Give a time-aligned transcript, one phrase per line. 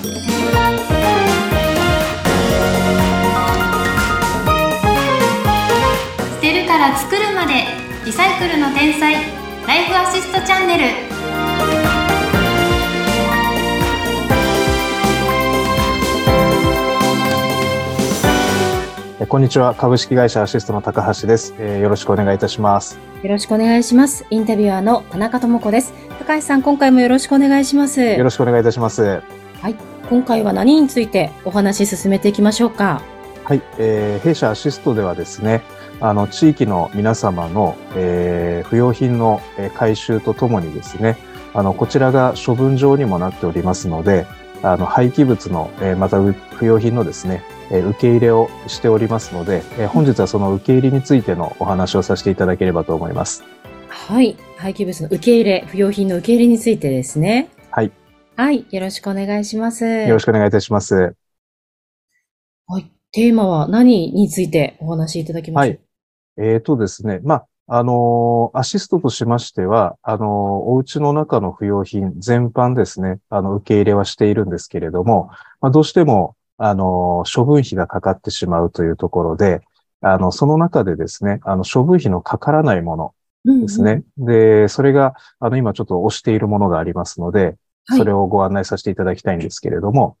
[0.00, 0.06] 捨
[6.40, 7.66] てるから作るまで
[8.06, 9.12] リサイクルの天才
[9.66, 10.84] ライフアシストチャンネル
[19.20, 19.74] えこんにちは。
[19.74, 21.54] 株式会社アシストの高橋です。
[21.58, 22.98] えーよろしくお願いいたします。
[23.22, 24.24] よろしくお願いします。
[24.30, 25.92] インタビュアーの田中智子です。
[26.18, 28.00] 高橋さん、今回もよろしくお願いします。
[28.00, 29.20] よろしくお願いいたします。
[30.10, 33.00] 今回は何についてお話し進めていきましょうか。
[33.44, 33.62] はい。
[33.78, 35.62] えー弊社アシストではですね、
[36.00, 41.16] あの、地域の皆様の、えー不要品のえー回収とともにですね、
[41.54, 44.26] あの、こちらが処分場にもなっておりますので、
[44.62, 53.44] あの、廃棄物の、えーまたう不要品のですね、えー受け入れをしておりますので、えー本日はその受け入れについてのお話をさせていただければと思います。
[53.88, 54.36] はい。
[54.56, 57.48] 廃棄物の受け入れ、不要品の受け入れについてですね。
[57.70, 57.92] はい。
[58.40, 58.64] はい。
[58.70, 59.84] よろしくお願いします。
[59.84, 61.14] よろしくお願いいたします。
[62.66, 62.90] はい。
[63.12, 65.80] テーマは何についてお話しいただきましょう。
[66.42, 67.20] えーとですね。
[67.22, 70.28] まあ、あのーアシストとしましては、あのー
[70.70, 75.28] お家の中の不要品全般ですね、あの、受け入れはしているんですけれども、
[75.60, 79.60] まあ、どうしても、あのー処分費がかかってしまうというところで、
[80.00, 84.02] あの、その中でですね、あの、処分費のかからないものうんうんですね。
[84.16, 87.56] で、それが、あの、今ちょっと押しているものがありますので、はい
[87.90, 90.16] それをご案内させていただきたいんですけれども、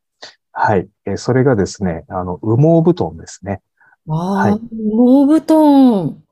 [0.52, 0.88] はい。
[1.06, 3.62] えーそれがですね、あの、羽毛布団ですね。
[4.08, 6.22] ああ、はい羽毛布団。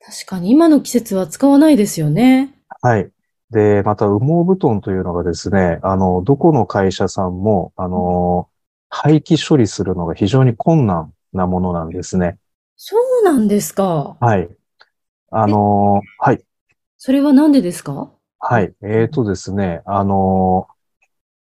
[0.00, 2.54] 確かに今の季節は使わないですよね。
[2.82, 3.10] はい。
[3.50, 8.48] で、また羽毛布団というのがですね、あの、どこの会社さんも、あの、
[8.88, 12.38] 廃棄処理するのが非常に困難なものなんですね。
[12.76, 14.16] そうなんですか。
[14.18, 14.48] はい。
[15.30, 16.44] あの、はい。
[16.98, 18.12] それはなんでですか？
[18.40, 18.74] はい。
[18.82, 20.66] えーとですね、あの、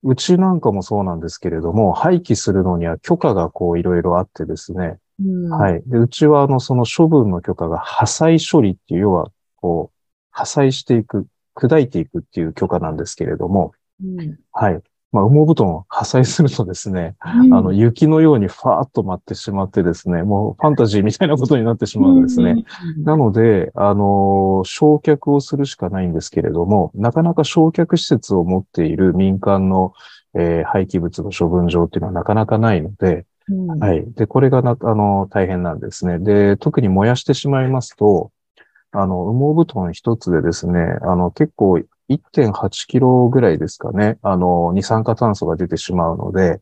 [0.03, 5.51] うちなんかもそうなんですけれども、廃棄するのには許可がこういろいろあってですね、うん。。
[5.51, 5.91] はいい。
[5.91, 9.99] で、うちはあの、その処分の許可が破砕処理っていう、要は、こう、
[10.31, 14.39] 破砕していく、砕いていくっていう許可なんですけれども、うん。
[14.53, 14.83] はい。
[15.15, 22.65] まあ、羽毛布団を破壊するとですね、うんあの、雪のようにファーッと舞ってしまってですね、もうファンタジーみたいなことになってしまうんですね。。
[23.05, 29.93] なので、あの、焼却をするしかないんですけれども、なかなか焼却施設を持っている民間の、
[30.37, 34.05] えー廃棄物の処分場っていうのはなかなかないので、うんはい。
[34.15, 36.19] で、これがな、あの、大変なんですね。
[36.19, 38.33] で、特に燃やしてしまいますと、
[38.91, 41.79] あの、羽毛布団一つでですね、あの、結構
[42.09, 46.61] 1.8キロぐらいですかね、あの、二酸化炭素が出てしまうので、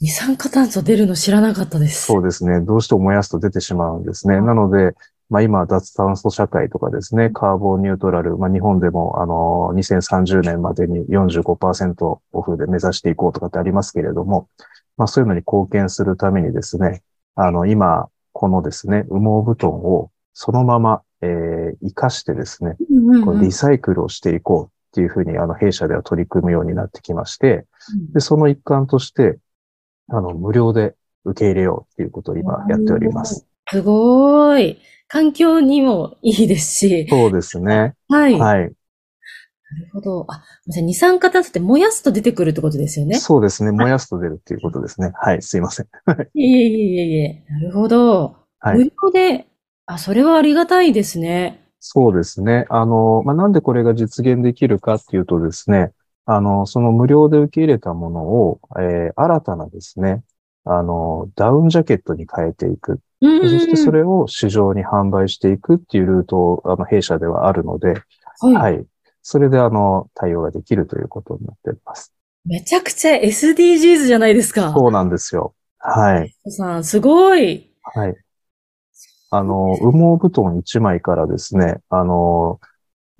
[0.00, 2.06] 二酸化炭素出るの知らなかったです。
[2.06, 4.40] そうですね、どうしても燃やすと出てしまうんですね。
[4.40, 4.94] なので、
[5.30, 14.48] まあ今、脱炭素社会とかですね、カーボンニュートラル、まあ日本でも、あの、2030年までに45%オフで目指していこうとかってありますけれども、
[14.96, 17.02] まあそういうのに貢献するためにですね、
[17.34, 22.76] あの、今、このですね、羽毛布団をそのまま、えー、活かしてですね、
[23.24, 27.66] こうリサイクルをしていこうっていうふうに、あの、弊社では取り組むようになってきまして、
[28.12, 29.38] で、その一環として、
[30.08, 30.94] あの、無料で
[31.24, 33.46] 受け入れようっていうことを今やっております。
[33.70, 34.78] すごーい。
[35.08, 37.06] 環境にもいいですし。
[37.08, 37.94] そうですね。
[38.08, 38.38] はい。
[38.38, 38.64] なはい。
[38.64, 38.74] る
[39.92, 40.26] ほど。
[40.28, 43.18] あ、じゃあ二酸化炭素って燃やすと出てくるってことですよね。
[43.18, 43.72] そうですね。
[43.72, 45.12] 燃やすと出るっていうことですね。
[45.14, 45.42] はい。
[45.42, 45.86] すいません。
[46.34, 47.44] いえいえいえいえ。
[47.50, 48.36] なるほど。
[48.60, 49.46] はい無料で、
[49.86, 51.60] あ、それはありがたいですね。
[51.80, 52.64] そうですね。
[52.70, 55.92] あの、まあ、なんでこれが実現できるかっていうとですね、
[56.24, 60.24] あの、その無料で受け入れたものを、えー新たなですね、
[60.64, 63.00] あの、ダウンジャケットに変えていく。
[63.20, 67.94] うんそしてそれを市場に販売していくっていうルートを、あの、弊社ではあるので、
[68.40, 68.56] はい。
[68.56, 68.86] はい。
[69.20, 72.14] それで、あの、対応ができるということになっております。
[72.46, 74.70] めちゃくちゃ SDGs じゃないですか。
[74.72, 75.54] そうなんですよ。
[75.78, 76.34] はい。
[76.50, 77.70] さん、すごい。
[77.82, 78.23] はい。
[79.36, 82.60] あの、羽毛布団1枚からですね、あの、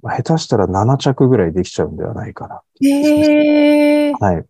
[0.03, 2.63] 下手したら7着ぐらいできちゃうんではないかな。
[2.81, 4.13] へえ。
[4.13, 4.45] はい。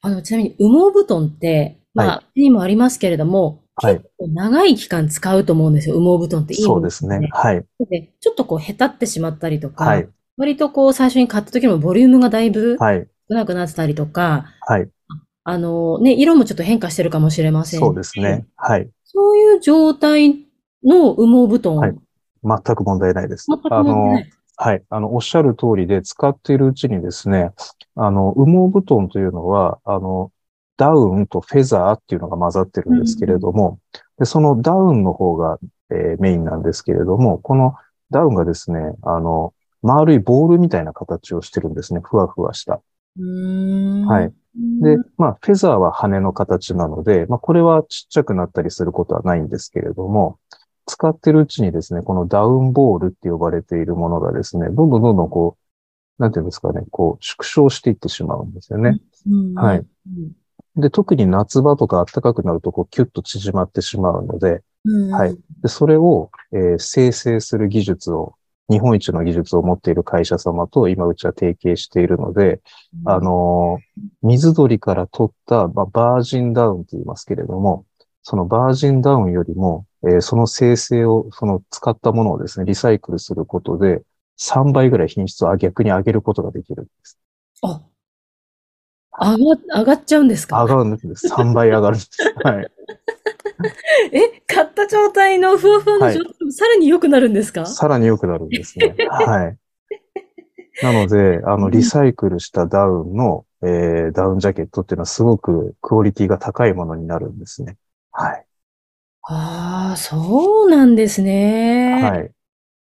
[0.00, 5.96] あの、ちなみに羽毛布団って、まはあ、手にもありますけれども、はい結構長い期間使うと思うんですよ。
[6.00, 7.28] 羽毛布団っていいものそうですね。
[7.32, 7.64] はい。
[7.88, 10.08] でちょっとこう、へたってしまったりとか、はい。
[10.36, 13.08] 割とこう、最初に買った時のボリュームがだいぶはい。
[13.28, 14.88] 少なくなってたりとか、はい。
[15.44, 18.46] あのね、色もちょっと変化してるかもしれませんそうですね。
[18.56, 18.90] はい。
[19.10, 20.46] そういう状態
[20.84, 21.76] の羽毛布団。
[21.76, 21.96] はい
[22.44, 23.46] 全く問題ないです。
[23.48, 24.84] 全くあの問題ない、はい。
[24.90, 27.50] あの、おっしゃる通りで使っているうちにですね、
[27.96, 30.30] あの、羽毛布団というのは、あの、
[30.76, 33.80] ダウンとフェザーっていうのが混ざってるんですけれども、
[34.18, 35.58] でそのダウンの方が、
[35.90, 37.74] えーメインなんですけれども、この
[38.10, 39.52] ダウンがですね、あの、
[39.82, 42.00] 丸いボールみたいな形をしてるんですね。
[42.02, 42.80] ふわふわした。
[43.16, 44.32] はい。
[44.58, 50.38] で、まあ、フェザーは羽の形なので、まあ、これはちっちゃくなったりすることはないんですけれども、
[50.86, 55.56] 使ってるうちにですね、このダウンボールって呼ばれているものがですね、どんどんどんどんこ
[56.18, 58.98] う、なんていうんですかね、こう、縮小していってしまうんですよね。
[59.26, 59.86] うんはい。
[60.76, 65.36] で、特に夏場とか暖かくなると、こう、キュッと縮まってしまうので、うんはい。
[65.62, 68.34] で、それを、えー生成する技術を、
[68.70, 72.60] 日本一の技術を持っている会社様と今うちは提携しているので、
[73.04, 77.86] あ、のー水鳥から取った、まあ、バージンダウンと言いますけれども、
[78.22, 84.02] そのバージンダウンよりも、えーその生成を、その使ったものをですね、リサイクルすることで、
[84.36, 87.18] 3倍ぐらい品質を逆に上げることができるんです。
[89.10, 90.62] あ、上が、上がっちゃうんですか？
[90.64, 91.28] 上がるんです。
[91.28, 92.10] 3倍上がるんです。
[92.44, 92.68] はい。
[94.12, 97.64] え、買った状態のふわふわの状態もさらに良くなるんですか？
[97.64, 98.96] さらに良くなるんですね。
[99.06, 99.58] はい。
[100.80, 107.76] なので、あの、リサイクルしたダウンの、えーダウンジャケットっていうのはすごくクオリティが高いものになるんですね。
[108.12, 108.46] はい。
[109.22, 112.10] ああ、そうなんですね。
[112.10, 112.32] はい。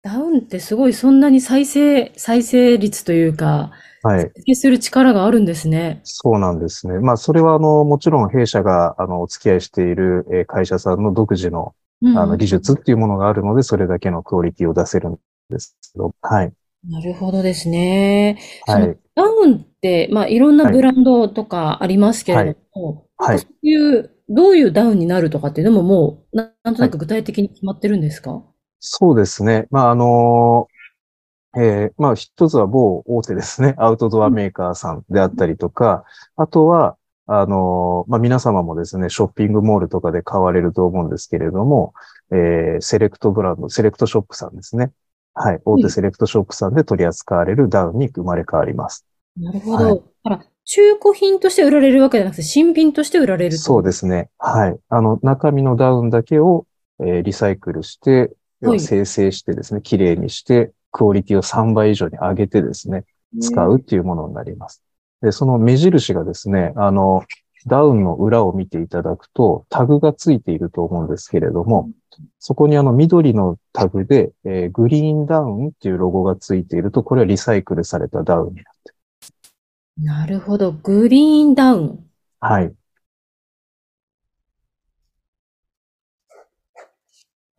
[0.01, 3.71] ダウンってすごいそんなに再生、再生率というか、
[4.01, 4.33] はい。
[4.35, 6.03] 再生する力があるんですね。
[6.03, 6.99] そうなんですね。
[6.99, 16.53] まあ、それは、あの、もちろん弊社が、あの、お付き合いしている、えー会社さんの独自の、うんあの、技術っていうものがあるので、それだけのクオリティを出せるんですけど、はい。
[16.89, 18.39] なるほどですね。
[18.65, 18.97] はい。
[19.15, 28.43] ダウンって、まあ、いろんなブランドとかありますけれども、はいそういう、どういうダウンになるとかっていうのももう、ななんとなく具体的に決まってるんですか？
[28.79, 29.67] そうですね。
[29.71, 30.67] まあ、あの
[31.57, 33.73] えーまあ、一つは某大手ですね。
[33.77, 36.03] アウトドアメーカーさんであったりとか、
[36.35, 41.93] あとは、あのまあ、皆様もですね、ショッピングモールとかで買われると思うんですけれども、
[42.31, 44.91] えーセレクトブランド、セレクトショップさんですね。
[45.33, 45.61] はい。
[45.65, 49.05] 大手セレクトショップさんで取り扱われるダウンに生まれ変わります。
[49.35, 49.95] なるほはいど。
[49.95, 53.57] だから、中古品として売られるわけじゃなくて、新品として売られると。
[53.57, 54.29] そうですね。
[54.37, 54.77] はい。
[54.89, 56.65] あの、中身のダウンだけを、
[56.99, 58.31] えーリサイクルして、
[58.61, 63.05] 要は生成してですね、綺麗にして、クオリティを3倍以上に上げてですね、
[63.41, 64.83] 使うっていうものになります。
[65.21, 67.23] で、その目印がですね、あの、
[67.65, 71.89] ダウンの裏を見ていただくと、タグがついていると思うんですけれども、
[72.39, 78.91] そこにあの緑のタグで、えーグリーンダウンっていうロゴがついていると、これはリサイクルされたダウンになって
[79.99, 80.05] る。
[80.05, 80.71] なるほど。
[80.71, 82.05] グリーンダウン。
[82.39, 82.73] はい。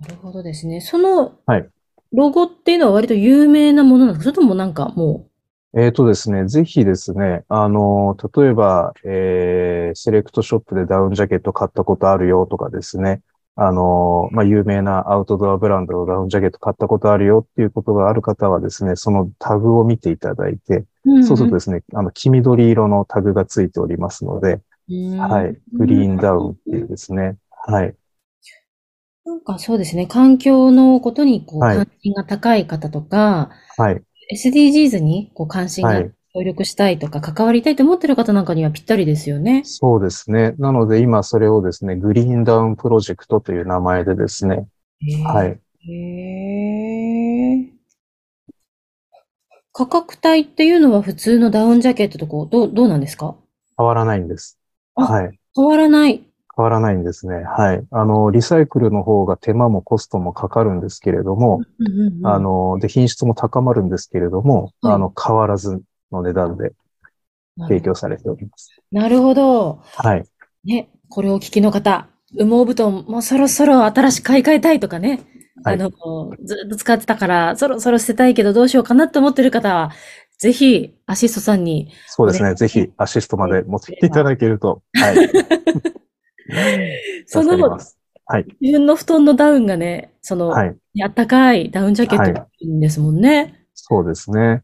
[0.01, 0.81] なるほどですね。
[0.81, 1.69] そのはい、
[2.13, 5.27] ロゴっていうのは割と有名なものなんですかそれともなんかも
[5.75, 13.21] えーとですね、ぜひですね、あの、例えば、えー、セレクトショップでダウンジャケット買ったことあるよとかですね、
[13.55, 25.19] あの、まあ、有名なアウトドアブランドのダウンジャケット買ったことあるよっていうことがある方はですね、そのタグを見ていただいて、う、そうするとですね、あの、黄緑色のタグがついておりますので、うん。
[25.19, 27.95] はい、グリーンダウンっていうですね、はい、
[29.29, 30.07] なんかそうですね。
[30.07, 34.03] 環境のことにこうはい関心が高い方とか、はい、
[34.35, 39.63] SDGs にこう関心がはい協力したいとか、関わりたいと思ってる方なんかにはぴったりですよね。
[39.65, 40.55] そうですね。
[40.59, 44.67] なので今それをですね、グリーンダウンプロジェクトという名前でですね、
[45.25, 45.59] はい、
[45.91, 47.67] へー
[49.73, 53.35] 価格帯っていうのは普通のダウンジャケットとこう、どう、どうなんですか？
[53.79, 54.59] 変わらないんです。
[54.97, 55.39] あはい。
[55.57, 56.28] 変わらない。
[56.59, 57.45] 変わらないんですね。
[57.45, 57.87] はい。
[57.93, 66.73] あの、リサイクルの方が手間もコストもかかるんですけれども、うんうんうんあの、で、品質も高まるんですけれども、はいあの、変わらずの値段で
[67.69, 68.77] 提供されております。
[68.91, 69.83] なるほど。
[69.85, 70.25] はい。
[70.65, 75.21] ね、これをお聞きの方、羽毛布団、もうそろそろ新しく買い替えたいとかね、
[75.63, 75.91] はいあの、
[76.43, 79.93] ずっと使ってたから、そろそろ捨てたいけどどうしようかなって思ってる方は、
[80.39, 82.55] ぜひ、アシストさんに、ねそうですね。
[82.55, 85.31] ぜひ、アシストまで持ってきていただけると、はい。
[87.27, 87.79] その。
[88.31, 88.47] はい。
[88.61, 90.77] 自分の布団のダウンがね、その、はい。
[91.03, 93.65] あったかいダウンジャケットんですもんね。
[93.75, 94.63] そうですね。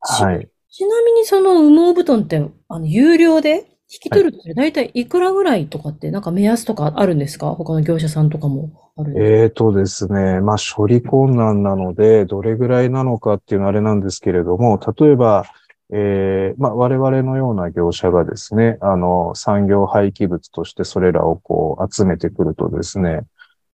[0.00, 0.48] はい。
[0.70, 3.66] ちなみにその羽毛布団って、あの、有料で？
[3.90, 7.54] 引き取るとそれ大体いくらぐらいとかって、なんか目安とかあるんですか？
[7.54, 10.40] 他の業者さんとかもあるえーとですね。
[10.40, 15.44] まあ、処理困難なので、どれぐらいなのかっていうのはあれなんですけれども、例えば、
[15.90, 23.22] えーまあ、我々のような業者がですね、あの、産業廃棄物としてそれらをこう集めてくるとですね、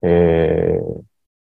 [0.02, 1.02] えー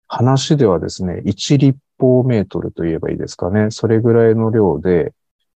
[0.06, 3.70] 話ではですね、1立方メートルと言えばいいですかね。
[3.70, 5.12] それぐらいの量で、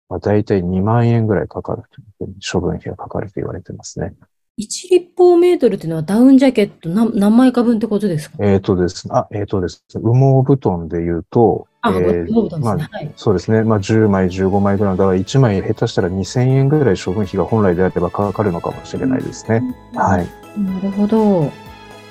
[0.09, 1.83] まあ、大体2万円ぐらいかかる
[2.19, 4.14] という処分費がかかると言われてますね。
[4.59, 8.38] 1立方メートルっていうのはダウンジャケット何何枚か分ってことですか？
[8.40, 12.88] えーとですね、あ、えーとですね、羽毛布団で言うと、あ、えー羽毛布団ですね。
[12.90, 13.12] まはい。
[13.16, 13.62] そうですね。
[13.62, 14.97] まあ、10枚、15枚ぐらい。
[14.97, 19.62] だから1枚下手したら2000円ぐらい処分費が本来であればかかるのかもしれないですね。
[19.94, 20.26] はい。
[20.61, 21.52] なるほど。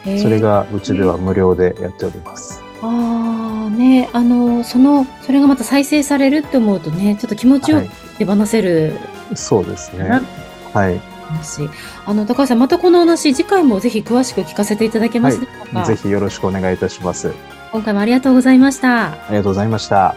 [0.05, 2.61] へーそれがうちでは無料でやっております。
[2.81, 7.89] ああ、ね、あの、その、それがまた再生されるって思うとね、ちょっと気持ちよくはい。
[8.19, 8.93] 手放せる
[9.35, 10.21] そうですねな。
[10.73, 10.99] はい。
[11.27, 11.67] 話。
[12.05, 15.83] あの、高橋さん、またこのお話、次回もぜひ詳しく聞かせていただけますでしょうか？
[15.85, 17.33] ぜひよろしくお願いいたします。
[17.71, 19.11] 今回もありがとうございました。
[19.11, 20.15] ありがとうございました。